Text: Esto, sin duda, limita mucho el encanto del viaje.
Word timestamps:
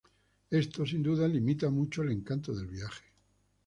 Esto, 0.49 0.83
sin 0.83 1.03
duda, 1.03 1.27
limita 1.27 1.69
mucho 1.69 2.01
el 2.01 2.11
encanto 2.13 2.55
del 2.55 2.65
viaje. 2.65 3.03